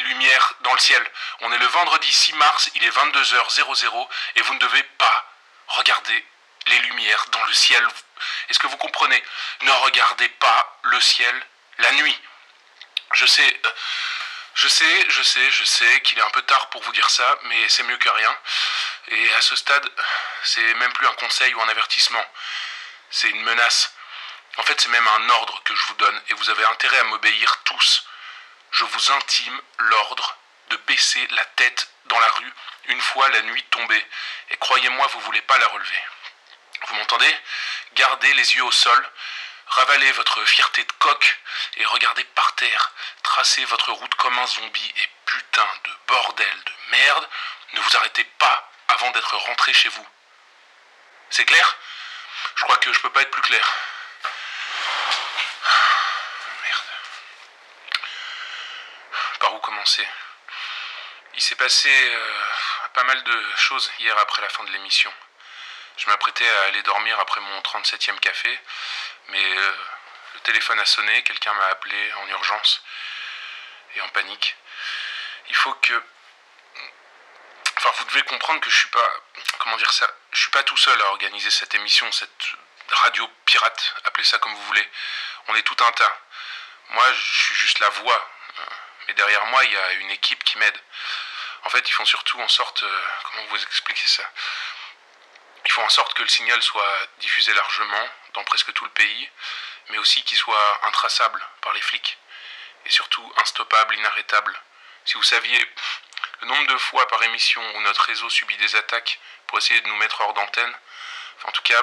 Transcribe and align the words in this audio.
lumières 0.00 0.54
dans 0.60 0.72
le 0.72 0.78
ciel. 0.80 1.04
On 1.40 1.52
est 1.52 1.58
le 1.58 1.66
vendredi 1.66 2.12
6 2.12 2.34
mars, 2.34 2.70
il 2.74 2.84
est 2.84 2.90
22h00 2.90 4.08
et 4.36 4.42
vous 4.42 4.54
ne 4.54 4.58
devez 4.58 4.82
pas 4.82 5.26
regarder 5.68 6.26
les 6.66 6.78
lumières 6.80 7.26
dans 7.32 7.44
le 7.44 7.52
ciel. 7.52 7.86
Est-ce 8.48 8.58
que 8.58 8.66
vous 8.66 8.76
comprenez? 8.76 9.22
Ne 9.62 9.70
regardez 9.70 10.28
pas 10.28 10.78
le 10.84 11.00
ciel 11.00 11.46
la 11.78 11.92
nuit. 11.92 12.20
Je 13.14 13.26
sais, 13.26 13.60
euh, 13.64 13.70
je 14.54 14.68
sais, 14.68 15.10
je 15.10 15.22
sais, 15.22 15.50
je 15.50 15.64
sais 15.64 16.00
qu'il 16.02 16.18
est 16.18 16.22
un 16.22 16.30
peu 16.30 16.42
tard 16.42 16.70
pour 16.70 16.82
vous 16.82 16.92
dire 16.92 17.08
ça, 17.10 17.38
mais 17.44 17.68
c'est 17.68 17.82
mieux 17.82 17.96
que 17.96 18.08
rien. 18.08 18.38
Et 19.08 19.32
à 19.34 19.40
ce 19.40 19.56
stade, 19.56 19.88
c'est 20.44 20.74
même 20.74 20.92
plus 20.92 21.06
un 21.06 21.12
conseil 21.14 21.52
ou 21.54 21.62
un 21.62 21.68
avertissement. 21.68 22.24
C'est 23.10 23.28
une 23.28 23.42
menace. 23.42 23.92
En 24.58 24.62
fait, 24.62 24.80
c'est 24.80 24.90
même 24.90 25.08
un 25.08 25.30
ordre 25.30 25.62
que 25.64 25.74
je 25.74 25.86
vous 25.86 25.94
donne, 25.94 26.22
et 26.28 26.34
vous 26.34 26.50
avez 26.50 26.64
intérêt 26.64 26.98
à 26.98 27.04
m'obéir 27.04 27.58
tous. 27.64 28.04
Je 28.72 28.84
vous 28.84 29.12
intime 29.12 29.60
l'ordre 29.78 30.36
de 30.70 30.76
baisser 30.76 31.26
la 31.28 31.44
tête 31.44 31.88
dans 32.06 32.18
la 32.18 32.28
rue 32.28 32.52
une 32.86 33.00
fois 33.00 33.28
la 33.28 33.42
nuit 33.42 33.62
tombée. 33.64 34.06
Et 34.50 34.56
croyez-moi, 34.56 35.06
vous 35.08 35.18
ne 35.18 35.24
voulez 35.24 35.42
pas 35.42 35.58
la 35.58 35.68
relever. 35.68 36.02
Vous 36.86 36.94
m'entendez? 36.96 37.36
Gardez 37.94 38.32
les 38.34 38.54
yeux 38.54 38.64
au 38.64 38.72
sol, 38.72 39.10
ravalez 39.66 40.10
votre 40.12 40.44
fierté 40.46 40.82
de 40.82 40.92
coq 40.98 41.40
et 41.76 41.84
regardez 41.84 42.24
par 42.24 42.54
terre. 42.56 42.92
Tracez 43.22 43.64
votre 43.66 43.92
route 43.92 44.14
comme 44.16 44.38
un 44.38 44.46
zombie 44.46 44.94
et 44.96 45.08
putain 45.26 45.68
de 45.84 45.90
bordel 46.08 46.64
de 46.64 46.72
merde, 46.90 47.28
ne 47.74 47.80
vous 47.80 47.96
arrêtez 47.96 48.24
pas 48.24 48.70
avant 48.88 49.10
d'être 49.12 49.36
rentré 49.36 49.72
chez 49.72 49.88
vous. 49.90 50.08
C'est 51.30 51.44
clair? 51.44 51.76
Je 52.56 52.64
crois 52.64 52.76
que 52.78 52.92
je 52.92 53.00
peux 53.00 53.10
pas 53.10 53.22
être 53.22 53.30
plus 53.30 53.42
clair. 53.42 53.72
Merde. 56.62 56.82
Commencer 59.60 60.06
Il 61.34 61.40
s'est 61.40 61.54
passé 61.56 61.88
euh, 61.90 62.42
pas 62.94 63.04
mal 63.04 63.22
de 63.22 63.56
choses 63.56 63.90
hier 63.98 64.16
après 64.18 64.42
la 64.42 64.48
fin 64.48 64.64
de 64.64 64.70
l'émission. 64.72 65.12
Je 65.98 66.06
m'apprêtais 66.06 66.48
à 66.48 66.62
aller 66.64 66.82
dormir 66.82 67.18
après 67.20 67.40
mon 67.40 67.60
37e 67.60 68.18
café, 68.18 68.60
mais 69.28 69.44
euh, 69.44 69.76
le 70.34 70.40
téléphone 70.40 70.80
a 70.80 70.86
sonné, 70.86 71.22
quelqu'un 71.22 71.52
m'a 71.52 71.66
appelé 71.66 72.12
en 72.14 72.28
urgence 72.28 72.82
et 73.94 74.00
en 74.00 74.08
panique. 74.08 74.56
Il 75.48 75.54
faut 75.56 75.74
que 75.74 76.02
Enfin, 77.76 77.90
vous 77.98 78.04
devez 78.04 78.22
comprendre 78.22 78.60
que 78.60 78.70
je 78.70 78.76
suis 78.76 78.88
pas, 78.90 79.12
comment 79.58 79.76
dire 79.76 79.92
ça, 79.92 80.08
je 80.30 80.40
suis 80.40 80.50
pas 80.50 80.62
tout 80.62 80.76
seul 80.76 81.00
à 81.02 81.06
organiser 81.06 81.50
cette 81.50 81.74
émission, 81.74 82.10
cette 82.12 82.52
radio 82.90 83.28
pirate, 83.44 83.94
appelez 84.04 84.24
ça 84.24 84.38
comme 84.38 84.54
vous 84.54 84.62
voulez. 84.64 84.88
On 85.48 85.54
est 85.56 85.62
tout 85.62 85.76
un 85.84 85.90
tas. 85.92 86.20
Moi, 86.90 87.12
je 87.12 87.42
suis 87.42 87.54
juste 87.56 87.80
la 87.80 87.88
voix, 87.88 88.30
mais 89.06 89.14
derrière 89.14 89.44
moi, 89.46 89.64
il 89.64 89.72
y 89.72 89.76
a 89.76 89.92
une 89.94 90.10
équipe 90.10 90.42
qui 90.44 90.58
m'aide. 90.58 90.78
En 91.64 91.70
fait, 91.70 91.88
ils 91.88 91.92
font 91.92 92.04
surtout 92.04 92.40
en 92.40 92.48
sorte, 92.48 92.82
euh, 92.82 93.02
comment 93.24 93.44
vous 93.46 93.62
expliquer 93.62 94.06
ça? 94.06 94.24
Ils 95.64 95.70
font 95.70 95.84
en 95.84 95.88
sorte 95.88 96.14
que 96.14 96.22
le 96.22 96.28
signal 96.28 96.60
soit 96.62 97.08
diffusé 97.18 97.54
largement 97.54 98.08
dans 98.34 98.44
presque 98.44 98.72
tout 98.72 98.84
le 98.84 98.90
pays, 98.90 99.30
mais 99.90 99.98
aussi 99.98 100.22
qu'il 100.24 100.38
soit 100.38 100.86
intraçable 100.86 101.46
par 101.60 101.72
les 101.72 101.80
flics 101.80 102.18
et 102.84 102.90
surtout 102.90 103.32
instoppable, 103.36 103.94
inarrêtable. 103.94 104.60
Si 105.04 105.14
vous 105.14 105.22
saviez 105.22 105.58
le 106.40 106.48
nombre 106.48 106.66
de 106.66 106.78
fois 106.78 107.06
par 107.08 107.22
émission 107.22 107.62
où 107.76 107.80
notre 107.82 108.02
réseau 108.02 108.28
subit 108.28 108.56
des 108.56 108.74
attaques 108.76 109.20
pour 109.46 109.58
essayer 109.58 109.80
de 109.80 109.88
nous 109.88 109.96
mettre 109.96 110.20
hors 110.20 110.34
d'antenne, 110.34 110.74
en 111.44 111.52
tout 111.52 111.62
cas, 111.62 111.82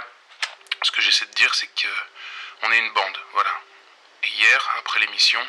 ce 0.82 0.92
que 0.92 1.02
j'essaie 1.02 1.26
de 1.26 1.34
dire, 1.34 1.54
c'est 1.56 1.68
que 1.68 1.88
on 2.62 2.72
est 2.72 2.78
une 2.78 2.92
bande, 2.92 3.18
voilà. 3.34 3.52
Et 4.24 4.28
hier, 4.28 4.70
après 4.78 5.00
l'émission, 5.00 5.46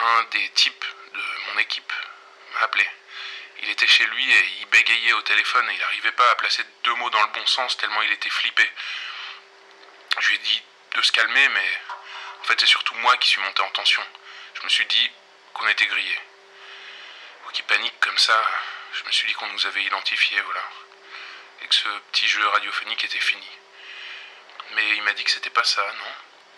un 0.00 0.22
des 0.24 0.48
types 0.50 0.84
de 1.14 1.20
mon 1.48 1.58
équipe 1.58 1.92
m'a 2.54 2.60
appelé. 2.60 2.88
Il 3.62 3.68
était 3.70 3.86
chez 3.86 4.06
lui 4.06 4.32
et 4.32 4.44
il 4.60 4.66
bégayait 4.66 5.12
au 5.12 5.22
téléphone 5.22 5.68
et 5.70 5.74
il 5.74 5.78
n'arrivait 5.78 6.12
pas 6.12 6.30
à 6.30 6.34
placer 6.36 6.64
deux 6.84 6.94
mots 6.94 7.10
dans 7.10 7.22
le 7.22 7.28
bon 7.28 7.46
sens 7.46 7.76
tellement 7.76 8.02
il 8.02 8.12
était 8.12 8.30
flippé. 8.30 8.68
Je 10.18 10.28
lui 10.28 10.36
ai 10.36 10.38
dit 10.38 10.62
de 10.96 11.02
se 11.02 11.12
calmer, 11.12 11.48
mais 11.48 11.78
en 12.40 12.44
fait 12.44 12.60
c'est 12.60 12.66
surtout 12.66 12.94
moi 12.96 13.16
qui 13.18 13.28
suis 13.28 13.40
monté 13.40 13.62
en 13.62 13.70
tension. 13.70 14.02
Je 14.54 14.62
me 14.62 14.68
suis 14.68 14.86
dit 14.86 15.10
qu'on 15.52 15.68
était 15.68 15.86
grillé 15.86 16.18
qui 17.52 17.62
panique 17.62 17.98
comme 18.00 18.18
ça, 18.18 18.42
je 18.92 19.04
me 19.04 19.10
suis 19.10 19.26
dit 19.26 19.34
qu'on 19.34 19.46
nous 19.48 19.66
avait 19.66 19.82
identifiés, 19.82 20.40
voilà. 20.40 20.62
Et 21.62 21.66
que 21.66 21.74
ce 21.74 21.88
petit 22.12 22.28
jeu 22.28 22.46
radiophonique 22.46 23.04
était 23.04 23.18
fini. 23.18 23.48
Mais 24.72 24.88
il 24.96 25.02
m'a 25.02 25.12
dit 25.12 25.24
que 25.24 25.30
c'était 25.30 25.50
pas 25.50 25.64
ça, 25.64 25.84
non 25.98 26.12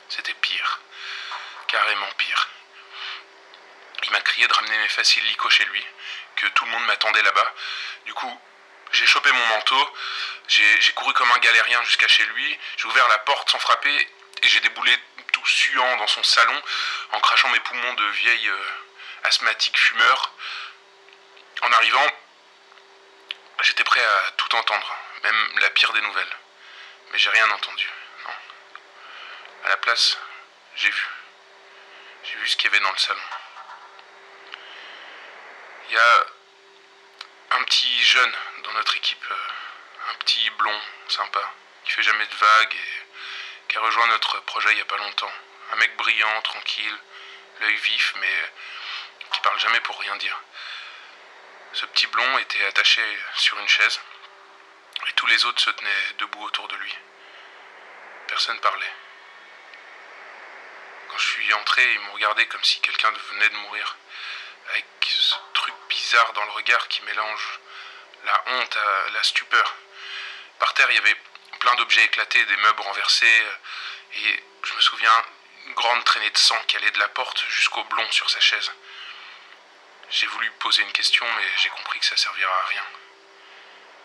C'était 0.09 0.35
pire. 0.35 0.81
Carrément 1.69 2.11
pire. 2.19 2.49
M'a 4.13 4.21
crié 4.21 4.47
de 4.47 4.53
ramener 4.53 4.77
mes 4.77 4.89
faciles 4.89 5.25
lico 5.25 5.49
chez 5.49 5.65
lui, 5.65 5.87
que 6.37 6.47
tout 6.49 6.67
le 6.67 6.71
monde 6.71 6.85
m'attendait 6.85 7.23
là-bas. 7.23 7.55
Du 8.05 8.13
coup, 8.13 8.41
j'ai 8.93 9.07
chopé 9.07 9.33
mon 9.33 9.47
manteau, 9.47 9.95
j'ai 10.49 10.93
couru 10.95 11.15
comme 11.15 11.33
un 11.33 11.39
galérien 11.39 11.83
jusqu'à 11.85 12.09
chez 12.09 12.25
lui, 12.27 12.59
j'ai 12.77 12.85
ouvert 12.89 13.09
la 13.09 13.19
porte 13.19 13.51
sans 13.51 13.59
frapper 13.59 14.09
et 14.43 14.49
j'ai 14.49 14.61
déboulé 14.61 14.95
tout 15.33 15.47
suant 15.47 15.97
dans 15.97 16.07
son 16.09 16.23
salon 16.23 16.63
en 17.13 17.21
crachant 17.21 17.49
mes 17.49 17.61
poumons 17.61 17.95
de 17.95 18.05
vieille 18.05 18.49
euh, 18.49 18.67
asthmatique 19.25 19.79
fumeur. 19.79 20.33
En 21.63 21.73
arrivant, 21.73 22.07
j'étais 23.63 23.85
prêt 23.85 24.05
à 24.05 24.31
tout 24.33 24.55
entendre, 24.57 24.97
même 25.23 25.59
la 25.61 25.71
pire 25.71 25.93
des 25.95 26.03
nouvelles. 26.03 26.37
Mais 27.13 27.19
j'ai 27.19 27.31
rien 27.31 27.51
entendu, 27.51 27.89
non. 28.27 28.35
À 29.65 29.69
la 29.71 29.77
place, 29.79 30.19
j'ai 30.77 30.91
vu. 30.91 31.07
J'ai 32.25 32.37
vu 32.37 32.49
ce 32.49 32.57
qu'il 32.57 32.71
y 32.71 32.75
avait 32.75 32.85
dans 32.85 32.93
le 32.93 32.99
salon. 32.99 33.23
Il 35.93 35.97
y 35.97 35.99
a 35.99 36.27
un 37.59 37.65
petit 37.65 38.03
jeune 38.03 38.33
dans 38.65 38.73
notre 38.73 38.97
équipe, 38.97 39.27
euh, 39.31 40.11
un 40.11 40.15
petit 40.21 40.49
blond 40.53 40.81
sympa, 41.07 41.53
qui 41.85 41.93
fait 41.93 42.03
jamais 42.03 42.25
de 42.25 42.35
vagues 42.35 42.75
et 42.77 43.69
qui 43.69 43.77
a 43.77 43.81
rejoint 43.83 44.07
notre 44.07 44.41
projet 44.41 44.73
il 44.73 44.79
y 44.79 44.81
a 44.81 44.87
pas 44.87 44.97
longtemps. 44.97 45.33
Un 45.73 45.77
mec 45.77 45.95
brillant, 45.99 46.41
tranquille, 46.41 46.99
l'œil 47.61 47.77
vif, 47.77 48.15
mais 48.17 48.53
qui 49.33 49.41
parle 49.41 49.59
jamais 49.59 49.81
pour 49.81 50.01
rien 50.01 50.17
dire. 50.17 50.41
Ce 51.75 51.85
petit 51.85 52.07
blond 52.07 52.39
était 52.39 52.65
attaché 52.65 53.03
sur 53.35 53.59
une 53.59 53.69
chaise 53.69 54.01
et 55.07 55.13
tous 55.13 55.27
les 55.27 55.45
autres 55.45 55.61
se 55.61 55.69
tenaient 55.69 56.13
debout 56.21 56.45
autour 56.45 56.69
de 56.69 56.77
lui. 56.77 56.97
Personne 58.29 58.59
parlait. 58.61 58.95
Quand 61.09 61.19
je 61.19 61.29
suis 61.33 61.53
entré, 61.53 61.93
ils 61.93 62.01
m'ont 62.01 62.13
regardé 62.13 62.47
comme 62.47 62.65
si 62.65 62.81
quelqu'un 62.81 63.11
venait 63.11 63.51
de 63.51 63.57
mourir, 63.57 63.95
avec 64.71 64.87
dans 66.35 66.45
le 66.45 66.51
regard 66.51 66.89
qui 66.89 67.03
mélange 67.03 67.61
la 68.25 68.45
honte 68.47 68.77
à 68.77 69.11
la 69.11 69.23
stupeur. 69.23 69.75
Par 70.59 70.75
terre, 70.75 70.91
il 70.91 70.97
y 70.97 70.99
avait 70.99 71.17
plein 71.59 71.75
d'objets 71.77 72.05
éclatés, 72.05 72.45
des 72.45 72.57
meubles 72.57 72.83
renversés, 72.83 73.47
et 74.15 74.45
je 74.63 74.75
me 74.75 74.81
souviens 74.81 75.25
une 75.67 75.75
grande 75.75 76.05
traînée 76.05 76.31
de 76.31 76.37
sang 76.37 76.61
qui 76.67 76.77
allait 76.77 76.91
de 76.91 76.99
la 76.99 77.09
porte 77.09 77.43
jusqu'au 77.49 77.83
blond 77.85 78.11
sur 78.11 78.29
sa 78.29 78.41
chaise. 78.41 78.71
J'ai 80.11 80.27
voulu 80.27 80.51
poser 80.59 80.83
une 80.83 80.93
question, 80.93 81.25
mais 81.37 81.49
j'ai 81.57 81.71
compris 81.71 81.99
que 81.99 82.07
ça 82.07 82.17
servira 82.17 82.55
à 82.55 82.67
rien. 82.67 82.85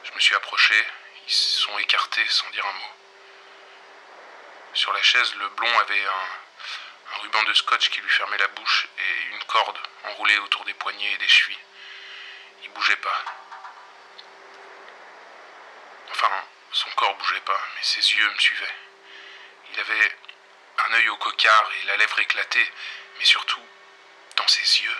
Je 0.05 0.11
me 0.13 0.19
suis 0.19 0.35
approché, 0.35 0.87
ils 1.27 1.33
se 1.33 1.59
sont 1.61 1.77
écartés 1.79 2.25
sans 2.29 2.49
dire 2.51 2.65
un 2.65 2.73
mot. 2.73 2.91
Sur 4.73 4.93
la 4.93 5.01
chaise, 5.01 5.35
le 5.35 5.49
blond 5.49 5.79
avait 5.79 6.05
un, 6.05 7.19
ruban 7.21 7.43
de 7.43 7.53
scotch 7.53 7.89
qui 7.89 7.99
lui 7.99 8.09
fermait 8.09 8.37
la 8.37 8.47
bouche 8.49 8.87
et 8.97 9.33
une 9.33 9.43
corde 9.45 9.77
enroulée 10.05 10.37
autour 10.39 10.63
des 10.65 10.73
poignets 10.75 11.13
et 11.13 11.17
des 11.17 11.27
chevilles. 11.27 11.57
Il 12.63 12.69
bougeait 12.71 12.95
pas. 12.97 13.23
Enfin, 16.11 16.45
son 16.71 16.89
corps 16.91 17.15
bougeait 17.15 17.41
pas, 17.41 17.61
mais 17.75 17.83
ses 17.83 18.13
yeux 18.13 18.29
me 18.29 18.39
suivaient. 18.39 18.75
Il 19.73 19.79
avait 19.79 20.15
un 20.79 20.93
œil 20.93 21.09
au 21.09 21.17
cocard 21.17 21.69
et 21.81 21.85
la 21.85 21.97
lèvre 21.97 22.19
éclatée, 22.19 22.71
mais 23.17 23.25
surtout, 23.25 23.65
dans 24.35 24.47
ses 24.47 24.81
yeux, 24.81 24.97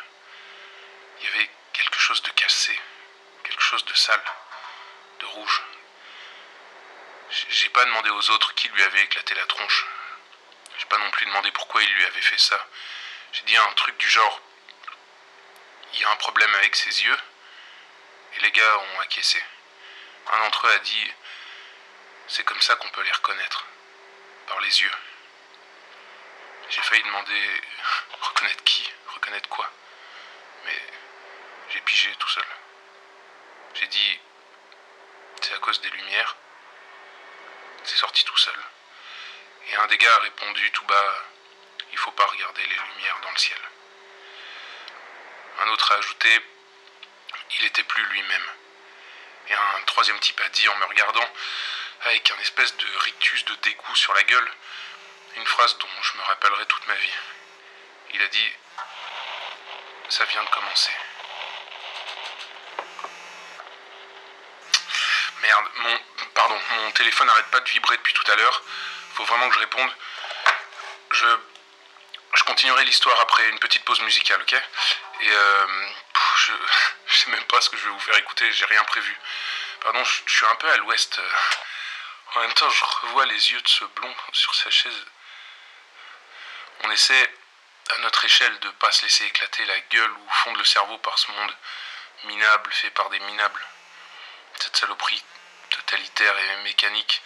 il 1.19 1.25
y 1.25 1.29
avait 1.29 1.49
quelque 1.73 1.99
chose 1.99 2.21
de 2.23 2.29
cassé, 2.31 2.79
quelque 3.43 3.63
chose 3.63 3.85
de 3.85 3.93
sale, 3.93 4.23
de 5.19 5.25
rouge. 5.25 5.63
J'ai 7.29 7.69
pas 7.69 7.85
demandé 7.85 8.09
aux 8.09 8.29
autres 8.31 8.53
qui 8.55 8.69
lui 8.69 8.83
avait 8.83 9.03
éclaté 9.03 9.35
la 9.35 9.45
tronche. 9.45 9.85
J'ai 10.79 10.85
pas 10.85 10.97
non 10.97 11.09
plus 11.11 11.25
demandé 11.25 11.51
pourquoi 11.51 11.83
il 11.83 11.93
lui 11.93 12.05
avait 12.05 12.21
fait 12.21 12.39
ça. 12.39 12.65
J'ai 13.33 13.43
dit 13.43 13.57
un 13.57 13.71
truc 13.73 13.97
du 13.97 14.09
genre 14.09 14.41
il 15.93 16.01
y 16.01 16.05
a 16.05 16.11
un 16.11 16.15
problème 16.17 16.53
avec 16.55 16.75
ses 16.75 17.03
yeux. 17.03 17.17
Les 18.41 18.51
gars 18.51 18.77
ont 18.77 18.99
acquiescé. 19.01 19.41
Un 20.27 20.39
d'entre 20.39 20.67
eux 20.67 20.71
a 20.71 20.79
dit 20.79 21.13
c'est 22.27 22.43
comme 22.43 22.61
ça 22.61 22.75
qu'on 22.75 22.89
peut 22.89 23.01
les 23.01 23.11
reconnaître. 23.11 23.65
Par 24.47 24.59
les 24.59 24.81
yeux. 24.81 24.91
J'ai 26.69 26.81
failli 26.81 27.03
demander 27.03 27.61
reconnaître 28.21 28.63
qui? 28.63 28.89
Reconnaître 29.07 29.49
quoi? 29.49 29.69
Mais 30.65 30.81
j'ai 31.69 31.81
pigé 31.81 32.13
tout 32.19 32.29
seul. 32.29 32.45
J'ai 33.75 33.87
dit, 33.87 34.19
c'est 35.41 35.53
à 35.53 35.59
cause 35.59 35.79
des 35.81 35.89
lumières. 35.89 36.35
C'est 37.83 37.97
sorti 37.97 38.23
tout 38.25 38.37
seul. 38.37 38.59
Et 39.69 39.75
un 39.75 39.87
des 39.87 39.97
gars 39.97 40.15
a 40.15 40.19
répondu 40.19 40.71
tout 40.71 40.85
bas 40.85 41.25
Il 41.91 41.97
faut 41.97 42.11
pas 42.11 42.25
regarder 42.25 42.65
les 42.65 42.75
lumières 42.75 43.19
dans 43.21 43.31
le 43.31 43.37
ciel. 43.37 43.59
Un 45.59 45.67
autre 45.69 45.91
a 45.91 45.95
ajouté 45.95 46.41
Il 47.51 47.65
était 47.65 47.83
plus 47.83 48.03
lui-même. 48.03 48.47
Et 49.49 49.53
un 49.53 49.81
troisième 49.85 50.19
type 50.19 50.39
a 50.41 50.49
dit 50.49 50.67
en 50.67 50.75
me 50.77 50.85
regardant, 50.85 51.29
avec 52.01 52.29
un 52.31 52.39
espèce 52.39 52.75
de 52.77 52.97
rictus 52.99 53.45
de 53.45 53.55
dégoût 53.55 53.95
sur 53.95 54.13
la 54.13 54.23
gueule, 54.23 54.51
une 55.37 55.45
phrase 55.45 55.77
dont 55.77 55.87
je 56.01 56.17
me 56.17 56.23
rappellerai 56.23 56.65
toute 56.65 56.87
ma 56.87 56.95
vie. 56.95 57.13
Il 58.13 58.21
a 58.21 58.27
dit 58.27 58.53
Ça 60.09 60.25
vient 60.25 60.43
de 60.43 60.49
commencer. 60.49 60.91
Merde, 65.41 65.65
mon. 65.75 65.99
Pardon, 66.33 66.59
mon 66.71 66.91
téléphone 66.91 67.27
n'arrête 67.27 67.47
pas 67.47 67.59
de 67.59 67.69
vibrer 67.69 67.97
depuis 67.97 68.13
tout 68.13 68.31
à 68.31 68.35
l'heure. 68.35 68.63
Faut 69.13 69.25
vraiment 69.25 69.49
que 69.49 69.55
je 69.55 69.59
réponde. 69.59 69.91
Je. 71.11 71.25
Continuerai 72.47 72.85
l'histoire 72.85 73.19
après 73.19 73.49
une 73.49 73.59
petite 73.59 73.83
pause 73.83 73.99
musicale, 74.03 74.41
ok? 74.41 74.53
Et 74.53 75.29
euh, 75.29 75.67
je, 76.37 76.53
sais 77.13 77.29
même 77.29 77.43
pas 77.43 77.59
ce 77.59 77.69
que 77.69 77.75
je 77.75 77.83
vais 77.83 77.89
vous 77.89 77.99
faire 77.99 78.17
écouter, 78.17 78.49
j'ai 78.53 78.63
rien 78.63 78.85
prévu. 78.85 79.19
Pardon, 79.81 80.01
je, 80.01 80.33
suis 80.33 80.45
un 80.45 80.55
peu 80.55 80.69
à 80.71 80.77
l'ouest. 80.77 81.19
En 82.35 82.39
même 82.39 82.53
temps, 82.53 82.69
je 82.69 82.83
revois 83.01 83.25
les 83.25 83.51
yeux 83.51 83.59
de 83.59 83.67
ce 83.67 83.83
blond 83.83 84.15
sur 84.31 84.55
sa 84.55 84.69
chaise. 84.69 85.05
On 86.85 86.91
essaie, 86.91 87.33
à 87.95 87.97
notre 87.99 88.23
échelle, 88.23 88.57
de 88.59 88.69
pas 88.69 88.93
se 88.93 89.01
laisser 89.01 89.25
éclater 89.25 89.65
la 89.65 89.79
gueule 89.81 90.11
ou 90.11 90.29
fondre 90.31 90.57
le 90.57 90.65
cerveau 90.65 90.97
par 90.99 91.19
ce 91.19 91.29
monde 91.29 91.53
minable 92.23 92.71
fait 92.71 92.91
par 92.91 93.09
des 93.09 93.19
minables. 93.19 93.67
Cette 94.57 94.77
saloperie 94.77 95.23
totalitaire 95.69 96.37
et 96.37 96.63
mécanique 96.63 97.21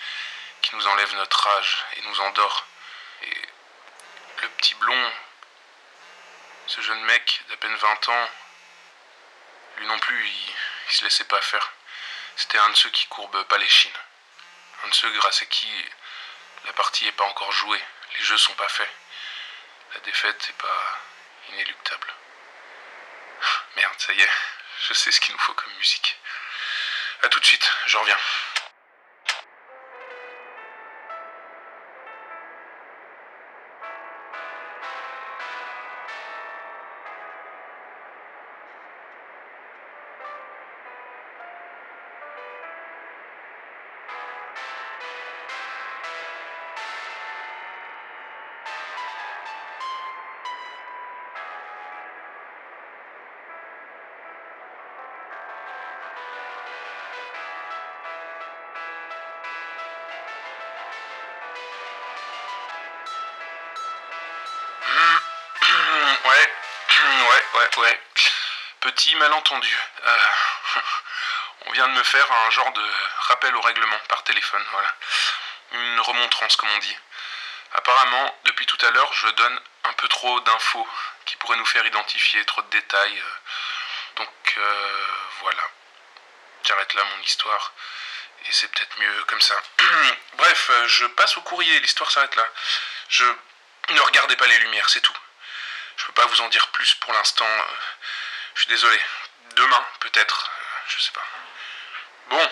qui 0.63 0.75
nous 0.75 0.88
enlève 0.88 1.15
notre 1.15 1.47
âge 1.47 1.85
et 1.97 2.01
nous 2.01 2.21
endort. 2.21 2.65
Et 3.21 3.38
le 4.41 4.49
petit 4.49 4.75
blond, 4.75 5.11
ce 6.67 6.81
jeune 6.81 7.01
mec 7.03 7.41
d'à 7.49 7.57
peine 7.57 7.75
20 7.75 8.09
ans, 8.09 8.29
lui 9.77 9.85
non 9.88 9.99
plus, 9.99 10.27
il, 10.27 10.53
se 10.93 11.03
laissait 11.05 11.25
pas 11.25 11.41
faire. 11.41 11.71
C'était 12.35 12.57
un 12.57 12.69
de 12.69 12.75
ceux 12.75 12.89
qui 12.89 13.05
courbent 13.07 13.43
pas 13.43 13.57
les 13.57 13.69
chines. 13.69 13.91
Un 14.83 14.89
de 14.89 14.93
ceux 14.93 15.09
grâce 15.11 15.41
à 15.41 15.45
qui 15.45 15.69
la 16.65 16.73
partie 16.73 17.05
n'est 17.05 17.11
pas 17.13 17.23
encore 17.25 17.51
jouée, 17.51 17.81
les 18.17 18.25
jeux 18.25 18.38
sont 18.38 18.53
pas 18.55 18.67
faits. 18.67 18.89
La 19.93 19.99
défaite 20.01 20.47
n'est 20.47 20.67
pas 20.67 20.99
inéluctable. 21.51 22.13
Merde, 23.75 23.99
ça 23.99 24.13
y 24.13 24.21
est, 24.21 24.31
je 24.87 24.94
sais 24.94 25.11
ce 25.11 25.21
qu'il 25.21 25.33
nous 25.33 25.41
faut 25.41 25.53
comme 25.53 25.73
musique. 25.73 26.17
A 27.23 27.29
tout 27.29 27.39
de 27.39 27.45
suite, 27.45 27.71
je 27.85 27.97
reviens. 27.97 28.17
Ouais. 67.77 68.01
Petit 68.81 69.15
malentendu. 69.15 69.77
Euh, 70.03 70.18
on 71.68 71.71
vient 71.71 71.88
de 71.88 71.94
me 71.94 72.03
faire 72.03 72.31
un 72.31 72.50
genre 72.51 72.71
de 72.71 72.89
rappel 73.27 73.56
au 73.56 73.62
règlement 73.62 74.00
par 74.09 74.23
téléphone, 74.23 74.65
voilà. 74.71 74.95
Une 75.73 76.00
remontrance, 76.01 76.56
comme 76.56 76.69
on 76.69 76.77
dit. 76.79 76.97
Apparemment, 77.73 78.38
depuis 78.45 78.65
tout 78.65 78.77
à 78.85 78.91
l'heure, 78.91 79.13
je 79.13 79.27
donne 79.29 79.62
un 79.85 79.94
peu 79.94 80.07
trop 80.09 80.39
d'infos 80.41 80.88
qui 81.25 81.35
pourraient 81.38 81.57
nous 81.57 81.65
faire 81.65 81.85
identifier, 81.85 82.44
trop 82.45 82.62
de 82.62 82.69
détails. 82.69 83.19
euh. 83.19 83.31
Donc, 84.18 84.53
euh, 84.57 85.07
voilà. 85.41 85.62
J'arrête 86.63 86.94
là 86.94 87.03
mon 87.03 87.23
histoire. 87.23 87.71
Et 88.45 88.51
c'est 88.51 88.69
peut-être 88.71 89.00
mieux 89.00 89.23
comme 89.25 89.41
ça. 89.41 89.56
Bref, 90.33 90.71
je 90.88 91.06
passe 91.06 91.38
au 91.38 91.41
courrier, 91.41 91.79
l'histoire 91.79 92.09
s'arrête 92.12 92.35
là. 92.35 92.47
Je 93.09 93.25
ne 93.89 94.01
regardez 94.01 94.35
pas 94.35 94.47
les 94.47 94.57
lumières, 94.59 94.89
c'est 94.89 95.01
tout. 95.01 95.15
Je 95.97 96.05
peux 96.05 96.13
pas 96.13 96.25
vous 96.25 96.41
en 96.41 96.49
dire 96.49 96.67
plus 96.69 96.93
pour 96.95 97.13
l'instant. 97.13 97.45
euh, 97.45 97.63
Je 98.55 98.61
suis 98.61 98.69
désolé. 98.69 98.99
Demain, 99.55 99.85
peut-être. 99.99 100.49
euh, 100.49 100.63
Je 100.88 100.99
sais 101.01 101.11
pas. 101.11 101.25
Bon, 102.29 102.49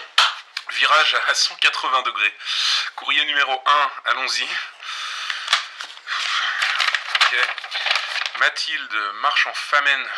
virage 0.69 1.17
à 1.27 1.33
180 1.33 2.01
degrés. 2.03 2.37
Courrier 2.95 3.23
numéro 3.25 3.63
1, 3.65 3.91
allons-y. 4.11 4.47
Ok. 7.15 7.35
Mathilde, 8.39 8.95
marche 9.21 9.47
en 9.47 9.53
famine. 9.53 10.09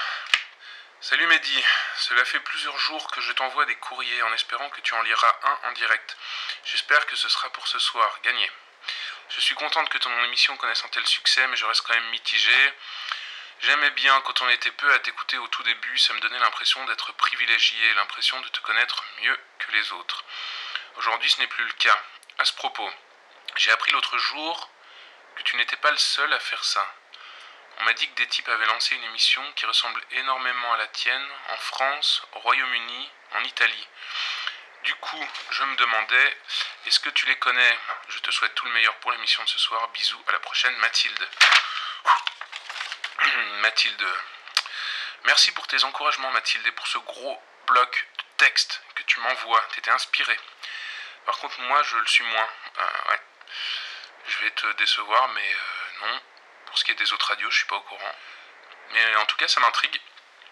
Salut 1.01 1.25
Mehdi, 1.27 1.65
cela 1.97 2.23
fait 2.25 2.39
plusieurs 2.41 2.77
jours 2.77 3.09
que 3.11 3.21
je 3.21 3.31
t'envoie 3.31 3.65
des 3.65 3.75
courriers 3.77 4.21
en 4.23 4.33
espérant 4.33 4.69
que 4.69 4.81
tu 4.81 4.93
en 4.93 5.01
liras 5.01 5.35
un 5.43 5.69
en 5.69 5.71
direct. 5.71 6.15
J'espère 6.65 7.03
que 7.07 7.15
ce 7.15 7.27
sera 7.27 7.49
pour 7.49 7.67
ce 7.67 7.79
soir, 7.79 8.19
gagné. 8.23 8.51
Je 9.33 9.39
suis 9.39 9.55
contente 9.55 9.87
que 9.87 9.97
ton 9.97 10.23
émission 10.25 10.57
connaisse 10.57 10.83
un 10.83 10.89
tel 10.89 11.07
succès, 11.07 11.47
mais 11.47 11.55
je 11.55 11.65
reste 11.65 11.81
quand 11.87 11.93
même 11.93 12.09
mitigée. 12.09 12.73
J'aimais 13.61 13.91
bien 13.91 14.19
quand 14.21 14.41
on 14.41 14.49
était 14.49 14.71
peu 14.71 14.91
à 14.93 14.99
t'écouter 14.99 15.37
au 15.37 15.47
tout 15.47 15.63
début, 15.63 15.97
ça 15.97 16.13
me 16.13 16.19
donnait 16.19 16.39
l'impression 16.39 16.83
d'être 16.85 17.13
privilégié, 17.13 17.93
l'impression 17.93 18.37
de 18.41 18.47
te 18.49 18.59
connaître 18.59 19.05
mieux 19.21 19.39
que 19.59 19.71
les 19.71 19.91
autres. 19.93 20.25
Aujourd'hui, 20.97 21.29
ce 21.29 21.39
n'est 21.39 21.47
plus 21.47 21.63
le 21.63 21.71
cas. 21.73 21.97
À 22.39 22.45
ce 22.45 22.51
propos, 22.53 22.91
j'ai 23.55 23.71
appris 23.71 23.91
l'autre 23.93 24.17
jour 24.17 24.69
que 25.37 25.43
tu 25.43 25.55
n'étais 25.55 25.77
pas 25.77 25.91
le 25.91 25.97
seul 25.97 26.33
à 26.33 26.39
faire 26.39 26.65
ça. 26.65 26.85
On 27.79 27.83
m'a 27.85 27.93
dit 27.93 28.09
que 28.09 28.15
des 28.15 28.27
types 28.27 28.49
avaient 28.49 28.65
lancé 28.65 28.95
une 28.95 29.03
émission 29.05 29.43
qui 29.53 29.65
ressemble 29.65 30.03
énormément 30.11 30.73
à 30.73 30.77
la 30.77 30.87
tienne 30.87 31.27
en 31.49 31.57
France, 31.57 32.21
au 32.33 32.39
Royaume-Uni, 32.39 33.09
en 33.35 33.43
Italie. 33.45 33.87
Coup, 35.01 35.27
je 35.49 35.63
me 35.63 35.75
demandais, 35.77 36.37
est-ce 36.85 36.99
que 36.99 37.09
tu 37.09 37.25
les 37.25 37.35
connais? 37.37 37.79
Je 38.09 38.19
te 38.19 38.29
souhaite 38.29 38.53
tout 38.53 38.65
le 38.65 38.71
meilleur 38.71 38.95
pour 38.97 39.11
l'émission 39.11 39.43
de 39.43 39.49
ce 39.49 39.57
soir. 39.57 39.87
Bisous, 39.89 40.23
à 40.27 40.31
la 40.31 40.39
prochaine, 40.39 40.75
Mathilde. 40.77 41.27
Mathilde. 43.61 44.07
Merci 45.23 45.51
pour 45.53 45.65
tes 45.65 45.83
encouragements, 45.83 46.29
Mathilde, 46.31 46.67
et 46.67 46.71
pour 46.71 46.85
ce 46.85 46.99
gros 46.99 47.43
bloc 47.65 48.07
de 48.17 48.23
texte 48.45 48.81
que 48.93 49.03
tu 49.03 49.19
m'envoies. 49.21 49.61
T'étais 49.73 49.89
inspiré. 49.91 50.39
Par 51.25 51.37
contre, 51.39 51.59
moi, 51.61 51.81
je 51.83 51.97
le 51.97 52.07
suis 52.07 52.23
moins. 52.23 52.49
Euh, 52.77 53.09
ouais. 53.09 53.21
Je 54.27 54.37
vais 54.37 54.51
te 54.51 54.67
décevoir, 54.73 55.27
mais 55.29 55.53
euh, 55.53 56.05
non. 56.05 56.21
Pour 56.67 56.77
ce 56.77 56.85
qui 56.85 56.91
est 56.91 56.95
des 56.95 57.11
autres 57.11 57.27
radios, 57.27 57.49
je 57.49 57.57
suis 57.57 57.67
pas 57.67 57.75
au 57.75 57.81
courant. 57.81 58.15
Mais 58.91 59.15
en 59.15 59.25
tout 59.25 59.35
cas, 59.37 59.47
ça 59.47 59.59
m'intrigue 59.61 59.99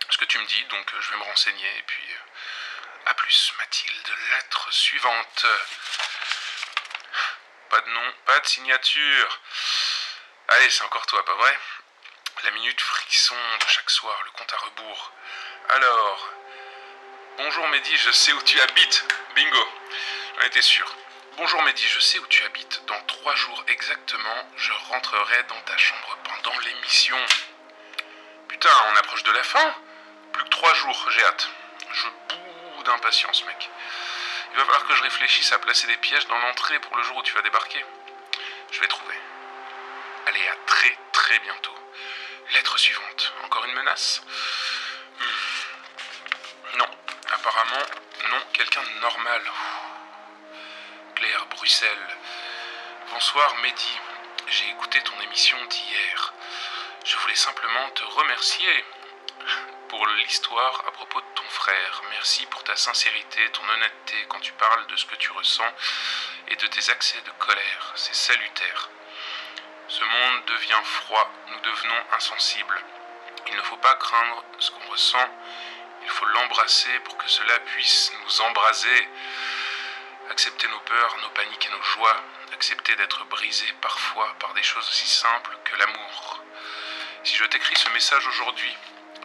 ce 0.09 0.17
que 0.17 0.25
tu 0.25 0.39
me 0.39 0.45
dis, 0.45 0.63
donc 0.65 0.91
euh, 0.93 1.01
je 1.01 1.11
vais 1.11 1.17
me 1.17 1.23
renseigner. 1.23 1.77
Et 1.77 1.83
puis, 1.83 2.03
plus, 3.13 3.53
Mathilde. 3.57 4.09
Lettre 4.31 4.71
suivante. 4.71 5.45
Pas 7.69 7.81
de 7.81 7.89
nom, 7.89 8.13
pas 8.25 8.39
de 8.39 8.47
signature. 8.47 9.39
Allez, 10.49 10.69
c'est 10.69 10.83
encore 10.83 11.05
toi, 11.05 11.23
pas 11.25 11.35
vrai? 11.35 11.57
La 12.43 12.51
minute 12.51 12.81
frisson 12.81 13.35
de 13.59 13.67
chaque 13.67 13.89
soir, 13.89 14.17
le 14.25 14.31
compte 14.31 14.53
à 14.53 14.57
rebours. 14.57 15.11
Alors, 15.69 16.29
bonjour 17.37 17.67
Mehdi, 17.67 17.97
je 17.97 18.11
sais 18.11 18.33
où 18.33 18.41
tu 18.43 18.59
habites. 18.61 19.05
Bingo, 19.35 19.67
j'en 20.35 20.45
étais 20.45 20.61
sûr. 20.61 20.95
Bonjour 21.37 21.61
Mehdi, 21.63 21.87
je 21.87 21.99
sais 21.99 22.19
où 22.19 22.27
tu 22.27 22.43
habites. 22.45 22.83
Dans 22.85 23.01
trois 23.03 23.35
jours 23.35 23.63
exactement, 23.67 24.51
je 24.57 24.71
rentrerai 24.89 25.43
dans 25.43 25.61
ta 25.61 25.77
chambre 25.77 26.17
pendant 26.23 26.57
l'émission. 26.59 27.19
Putain, 28.47 28.71
on 28.91 28.95
approche 28.97 29.23
de 29.23 29.31
la 29.31 29.43
fin 29.43 29.75
Plus 30.33 30.43
que 30.43 30.49
trois 30.49 30.73
jours, 30.73 31.05
j'ai 31.11 31.23
hâte. 31.23 31.49
Je 31.93 32.07
boue 32.07 32.48
d'impatience, 32.89 33.45
mec. 33.45 33.69
Il 34.51 34.57
va 34.57 34.65
falloir 34.65 34.87
que 34.87 34.95
je 34.95 35.03
réfléchisse 35.03 35.51
à 35.51 35.59
placer 35.59 35.85
des 35.87 35.97
pièges 35.97 36.27
dans 36.27 36.39
l'entrée 36.39 36.79
pour 36.79 36.97
le 36.97 37.03
jour 37.03 37.17
où 37.17 37.23
tu 37.23 37.33
vas 37.33 37.41
débarquer. 37.41 37.85
Je 38.71 38.79
vais 38.79 38.87
trouver. 38.87 39.15
Allez, 40.25 40.47
à 40.47 40.55
très 40.65 40.97
très 41.11 41.37
bientôt. 41.39 41.75
Lettre 42.53 42.77
suivante. 42.79 43.33
Encore 43.45 43.63
une 43.65 43.73
menace? 43.73 44.23
Hmm. 45.19 46.77
Non, 46.79 46.89
apparemment, 47.31 47.85
non, 48.31 48.41
quelqu'un 48.53 48.81
de 48.81 48.99
normal. 49.01 49.41
Claire, 51.15 51.45
Bruxelles. 51.51 52.17
Bonsoir 53.11 53.55
Mehdi. 53.57 53.99
J'ai 54.47 54.69
écouté 54.69 54.99
ton 55.01 55.19
émission 55.21 55.63
d'hier. 55.65 56.33
Je 57.05 57.15
voulais 57.17 57.35
simplement 57.35 57.89
te 57.91 58.03
remercier 58.03 58.85
pour 59.89 60.05
l'histoire 60.07 60.83
à 60.87 60.91
propos 60.91 61.19
de 61.19 61.25
ton 61.35 61.49
frère. 61.49 62.01
Merci 62.11 62.45
pour 62.45 62.63
ta 62.63 62.75
sincérité, 62.75 63.41
ton 63.51 63.67
honnêteté 63.67 64.15
quand 64.29 64.39
tu 64.39 64.53
parles 64.53 64.85
de 64.87 64.95
ce 64.95 65.05
que 65.05 65.15
tu 65.15 65.31
ressens 65.31 65.73
et 66.47 66.55
de 66.55 66.67
tes 66.67 66.91
accès 66.91 67.19
de 67.21 67.31
colère. 67.31 67.91
C'est 67.95 68.15
salutaire. 68.15 68.89
Ce 69.87 70.03
monde 70.03 70.45
devient 70.45 70.83
froid, 70.83 71.31
nous 71.47 71.59
devenons 71.61 72.03
insensibles. 72.13 72.81
Il 73.47 73.55
ne 73.55 73.61
faut 73.63 73.77
pas 73.77 73.95
craindre 73.95 74.43
ce 74.59 74.69
qu'on 74.71 74.91
ressent, 74.91 75.29
il 76.03 76.09
faut 76.09 76.25
l'embrasser 76.25 76.99
pour 76.99 77.17
que 77.17 77.27
cela 77.27 77.59
puisse 77.59 78.11
nous 78.23 78.41
embraser. 78.41 79.09
Accepter 80.29 80.67
nos 80.67 80.79
peurs, 80.81 81.17
nos 81.23 81.29
paniques 81.29 81.65
et 81.65 81.75
nos 81.75 81.81
joies, 81.81 82.23
accepter 82.53 82.95
d'être 82.95 83.25
brisé 83.25 83.65
parfois 83.81 84.35
par 84.39 84.53
des 84.53 84.63
choses 84.63 84.87
aussi 84.87 85.07
simples 85.07 85.57
que 85.65 85.75
l'amour. 85.77 86.43
Si 87.23 87.35
je 87.35 87.45
t'écris 87.45 87.75
ce 87.75 87.89
message 87.89 88.27
aujourd'hui, 88.27 88.75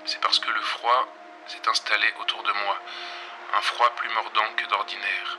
c'est 0.06 0.20
parce 0.20 0.38
que 0.38 0.50
le 0.50 0.60
froid 0.60 1.08
s'est 1.46 1.68
installé 1.68 2.12
autour 2.20 2.42
de 2.42 2.52
moi, 2.52 2.78
un 3.54 3.60
froid 3.60 3.90
plus 3.96 4.08
mordant 4.10 4.52
que 4.56 4.66
d'ordinaire. 4.66 5.38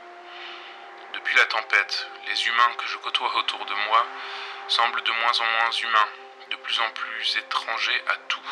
Depuis 1.12 1.36
la 1.36 1.46
tempête, 1.46 2.08
les 2.26 2.46
humains 2.46 2.74
que 2.78 2.86
je 2.86 2.98
côtoie 2.98 3.34
autour 3.36 3.64
de 3.64 3.74
moi 3.74 4.06
semblent 4.68 5.02
de 5.02 5.12
moins 5.12 5.40
en 5.40 5.44
moins 5.44 5.70
humains, 5.70 6.08
de 6.50 6.56
plus 6.56 6.78
en 6.80 6.90
plus 6.90 7.36
étrangers 7.36 8.04
à 8.08 8.16
tout. 8.28 8.50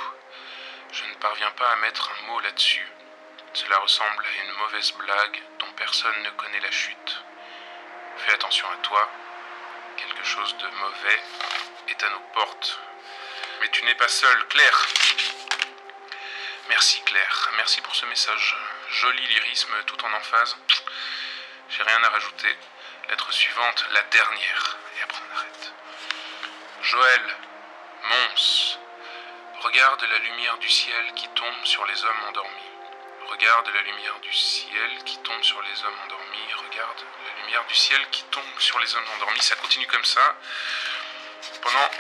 Je 0.93 1.05
ne 1.05 1.15
parviens 1.15 1.51
pas 1.53 1.71
à 1.71 1.77
mettre 1.77 2.11
un 2.11 2.27
mot 2.27 2.41
là-dessus. 2.41 2.87
Cela 3.53 3.79
ressemble 3.79 4.25
à 4.25 4.43
une 4.45 4.53
mauvaise 4.59 4.93
blague 4.93 5.43
dont 5.59 5.73
personne 5.77 6.23
ne 6.23 6.31
connaît 6.31 6.61
la 6.61 6.71
chute. 6.71 7.23
Fais 8.19 8.33
attention 8.33 8.69
à 8.71 8.77
toi. 8.77 9.11
Quelque 9.97 10.25
chose 10.25 10.57
de 10.57 10.67
mauvais 10.69 11.23
est 11.89 12.03
à 12.03 12.11
nos 12.11 12.21
portes. 12.33 12.79
Mais 13.61 13.69
tu 13.69 13.85
n'es 13.85 13.95
pas 13.95 14.09
seul, 14.09 14.47
Claire. 14.49 14.87
Merci 16.71 17.03
Claire, 17.03 17.51
merci 17.57 17.83
pour 17.83 17.95
ce 17.95 18.07
message. 18.07 18.57
Joli 18.89 19.27
lyrisme 19.27 19.75
tout 19.87 20.03
en 20.03 20.13
emphase. 20.15 20.57
J'ai 21.69 21.83
rien 21.83 22.03
à 22.03 22.09
rajouter. 22.09 22.57
Lettre 23.11 23.31
suivante, 23.33 23.85
la 23.93 24.03
dernière. 24.05 24.79
Et 24.97 25.03
après 25.03 25.23
on 25.29 25.37
arrête. 25.37 25.73
Joël, 26.81 27.37
Mons, 28.05 28.79
regarde 29.61 30.03
la 30.11 30.19
lumière 30.19 30.57
du 30.57 30.71
ciel 30.71 31.13
qui 31.15 31.29
tombe 31.29 31.65
sur 31.65 31.85
les 31.85 32.03
hommes 32.03 32.25
endormis. 32.29 32.71
Regarde 33.29 33.69
la 33.69 33.83
lumière 33.83 34.19
du 34.21 34.33
ciel 34.33 35.05
qui 35.05 35.19
tombe 35.19 35.43
sur 35.43 35.61
les 35.61 35.85
hommes 35.85 36.01
endormis. 36.05 36.53
Regarde 36.71 37.05
la 37.27 37.43
lumière 37.43 37.65
du 37.67 37.75
ciel 37.75 38.09
qui 38.11 38.23
tombe 38.25 38.59
sur 38.59 38.79
les 38.79 38.97
hommes 38.97 39.11
endormis. 39.17 39.41
Ça 39.41 39.57
continue 39.57 39.87
comme 39.87 40.05
ça. 40.05 40.37
Pendant 41.61 41.91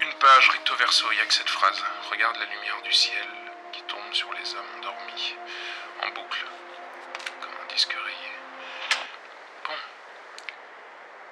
une 0.00 0.14
page 0.14 0.48
recto 0.50 0.74
verso, 0.74 1.06
il 1.12 1.16
n'y 1.16 1.22
a 1.22 1.26
que 1.26 1.34
cette 1.34 1.50
phrase. 1.50 1.84
Regarde 2.10 2.36
la 2.36 2.46
lumière 2.46 2.82
du 2.82 2.92
ciel 2.92 3.45
tombe 3.88 4.12
sur 4.12 4.32
les 4.32 4.54
hommes 4.54 4.74
endormis. 4.78 5.36
En 6.02 6.08
boucle. 6.10 6.44
Comme 7.40 7.56
un 7.62 7.66
disque 7.66 7.92
rayé. 7.92 8.32
Bon. 9.64 9.74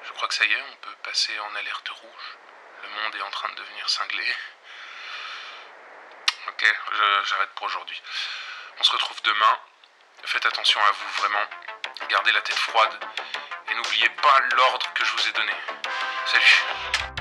Je 0.04 0.12
crois 0.12 0.28
que 0.28 0.34
ça 0.34 0.44
y 0.44 0.52
est, 0.52 0.62
on 0.72 0.76
peut 0.76 0.94
passer 1.02 1.38
en 1.38 1.54
alerte 1.56 1.88
rouge. 1.88 2.38
Le 2.82 2.88
monde 2.88 3.14
est 3.16 3.22
en 3.22 3.30
train 3.30 3.48
de 3.50 3.54
devenir 3.54 3.88
cinglé. 3.88 4.24
Ok, 6.48 6.64
j'arrête 7.24 7.50
pour 7.50 7.66
aujourd'hui. 7.66 8.00
On 8.78 8.82
se 8.82 8.92
retrouve 8.92 9.20
demain. 9.22 9.58
Faites 10.24 10.46
attention 10.46 10.80
à 10.80 10.90
vous, 10.90 11.08
vraiment. 11.22 11.46
Gardez 12.08 12.32
la 12.32 12.40
tête 12.42 12.56
froide. 12.56 13.04
Et 13.70 13.74
n'oubliez 13.74 14.08
pas 14.08 14.40
l'ordre 14.54 14.92
que 14.94 15.04
je 15.04 15.12
vous 15.12 15.28
ai 15.28 15.32
donné. 15.32 15.52
Salut 16.26 17.13